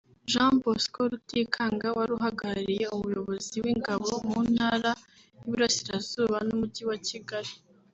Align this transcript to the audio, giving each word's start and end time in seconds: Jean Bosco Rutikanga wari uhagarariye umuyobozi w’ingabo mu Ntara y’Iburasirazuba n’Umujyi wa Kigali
Jean 0.31 0.53
Bosco 0.63 0.99
Rutikanga 1.11 1.87
wari 1.97 2.11
uhagarariye 2.17 2.85
umuyobozi 2.95 3.55
w’ingabo 3.63 4.07
mu 4.27 4.39
Ntara 4.53 4.91
y’Iburasirazuba 5.35 6.37
n’Umujyi 6.47 6.83
wa 6.91 6.97
Kigali 7.07 7.51